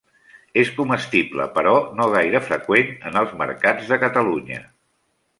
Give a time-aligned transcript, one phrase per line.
[0.59, 4.63] És comestible però no gaire freqüent en els mercats de Catalunya.